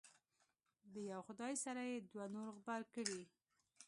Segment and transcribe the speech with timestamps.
[0.93, 3.21] د یو خدای سره یې دوه نور غبرګ کړي.